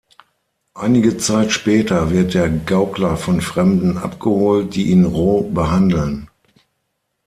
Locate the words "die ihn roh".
4.73-5.43